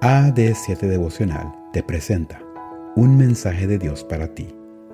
[0.00, 2.40] AD7 Devocional te presenta
[2.96, 4.48] Un mensaje de Dios para ti,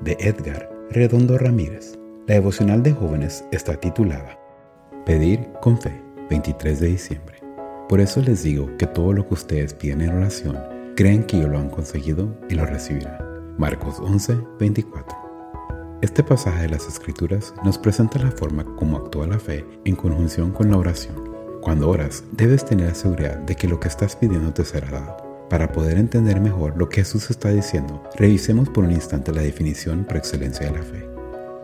[0.00, 1.98] de Edgar Redondo Ramírez.
[2.28, 4.38] La devocional de jóvenes está titulada
[5.04, 7.40] Pedir con fe, 23 de diciembre.
[7.88, 10.56] Por eso les digo que todo lo que ustedes piden en oración,
[10.94, 13.18] creen que yo lo han conseguido y lo recibirán.
[13.58, 15.18] Marcos 11, 24.
[16.00, 20.52] Este pasaje de las Escrituras nos presenta la forma como actúa la fe en conjunción
[20.52, 21.31] con la oración.
[21.62, 25.46] Cuando oras, debes tener la seguridad de que lo que estás pidiendo te será dado.
[25.48, 30.04] Para poder entender mejor lo que Jesús está diciendo, revisemos por un instante la definición
[30.04, 31.08] por excelencia de la fe.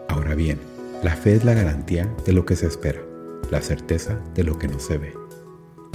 [0.08, 0.60] Ahora bien,
[1.02, 3.00] la fe es la garantía de lo que se espera,
[3.50, 5.14] la certeza de lo que no se ve.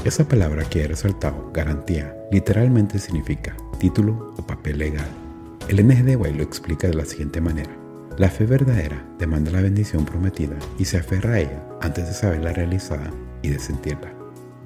[0.04, 5.08] Esa palabra que he resaltado, garantía, literalmente significa título o papel legal.
[5.70, 7.72] El NGDY lo explica de la siguiente manera.
[8.18, 12.52] La fe verdadera demanda la bendición prometida y se aferra a ella antes de saberla
[12.52, 13.10] realizada
[13.44, 14.12] y de sentirla.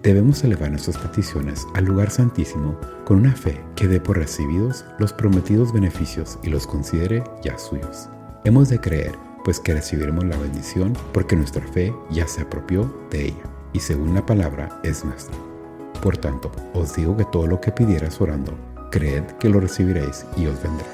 [0.04, 5.12] Debemos elevar nuestras peticiones al lugar santísimo con una fe que dé por recibidos los
[5.12, 8.08] prometidos beneficios y los considere ya suyos.
[8.46, 13.26] Hemos de creer, pues que recibiremos la bendición porque nuestra fe ya se apropió de
[13.26, 13.44] ella
[13.74, 15.36] y según la palabra es nuestra.
[16.02, 18.54] Por tanto, os digo que todo lo que pidieras orando,
[18.92, 20.88] creed que lo recibiréis y os vendrá.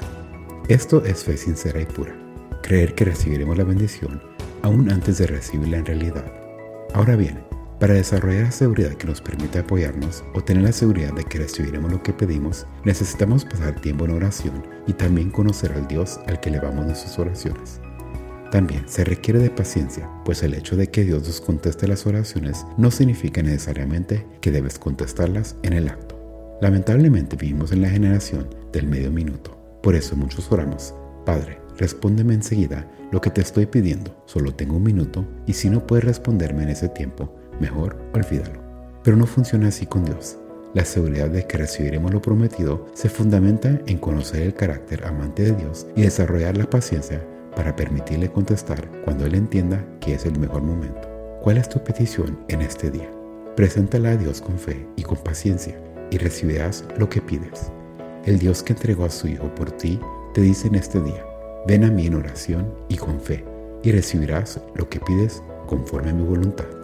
[0.68, 2.16] Esto es fe sincera y pura.
[2.62, 4.22] Creer que recibiremos la bendición
[4.62, 6.24] aún antes de recibirla en realidad.
[6.94, 7.44] Ahora bien,
[7.78, 11.90] para desarrollar la seguridad que nos permite apoyarnos o tener la seguridad de que recibiremos
[11.90, 16.50] lo que pedimos, necesitamos pasar tiempo en oración y también conocer al Dios al que
[16.50, 17.80] elevamos nuestras oraciones.
[18.50, 22.64] También se requiere de paciencia, pues el hecho de que Dios nos conteste las oraciones
[22.76, 26.14] no significa necesariamente que debes contestarlas en el acto.
[26.60, 30.94] Lamentablemente vivimos en la generación del medio minuto, por eso muchos oramos,
[31.26, 35.86] Padre, respóndeme enseguida lo que te estoy pidiendo, solo tengo un minuto y si no
[35.86, 38.60] puedes responderme en ese tiempo, mejor olvídalo.
[39.02, 40.38] Pero no funciona así con Dios.
[40.74, 45.52] La seguridad de que recibiremos lo prometido se fundamenta en conocer el carácter amante de
[45.52, 50.62] Dios y desarrollar la paciencia para permitirle contestar cuando Él entienda que es el mejor
[50.62, 51.08] momento.
[51.42, 53.08] ¿Cuál es tu petición en este día?
[53.54, 55.78] Preséntala a Dios con fe y con paciencia
[56.10, 57.70] y recibirás lo que pides.
[58.24, 60.00] El Dios que entregó a su Hijo por ti
[60.32, 61.24] te dice en este día,
[61.68, 63.44] ven a mí en oración y con fe
[63.84, 66.83] y recibirás lo que pides conforme a mi voluntad.